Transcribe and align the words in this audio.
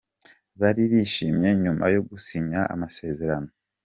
bari 0.59 0.83
bishimye 0.91 1.49
nyuma 1.63 1.85
yo 1.93 2.01
gusinya 2.09 2.59
amasezerano. 2.73 3.51